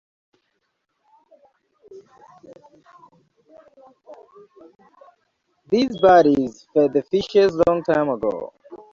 These 5.69 5.99
bodies 5.99 6.65
fed 6.73 6.93
the 6.93 7.03
fishes 7.11 7.53
long 7.67 7.83
time 7.83 8.09
ago. 8.09 8.51